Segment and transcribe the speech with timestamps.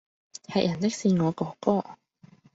[0.47, 1.85] 喫人的是我哥哥！